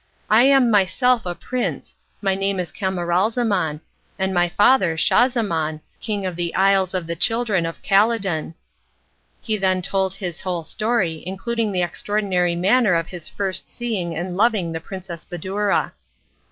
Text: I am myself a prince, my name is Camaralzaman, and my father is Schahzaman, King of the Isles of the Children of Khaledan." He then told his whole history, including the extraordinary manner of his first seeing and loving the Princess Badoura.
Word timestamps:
I 0.31 0.45
am 0.45 0.71
myself 0.71 1.27
a 1.27 1.35
prince, 1.35 1.95
my 2.23 2.33
name 2.33 2.59
is 2.59 2.71
Camaralzaman, 2.71 3.81
and 4.17 4.33
my 4.33 4.49
father 4.49 4.93
is 4.93 4.99
Schahzaman, 4.99 5.79
King 5.99 6.25
of 6.25 6.35
the 6.35 6.55
Isles 6.55 6.95
of 6.95 7.05
the 7.05 7.15
Children 7.15 7.67
of 7.67 7.83
Khaledan." 7.83 8.55
He 9.43 9.57
then 9.57 9.83
told 9.83 10.15
his 10.15 10.41
whole 10.41 10.63
history, 10.63 11.21
including 11.27 11.71
the 11.71 11.83
extraordinary 11.83 12.55
manner 12.55 12.95
of 12.95 13.09
his 13.09 13.29
first 13.29 13.69
seeing 13.69 14.15
and 14.17 14.35
loving 14.35 14.71
the 14.71 14.79
Princess 14.79 15.23
Badoura. 15.23 15.91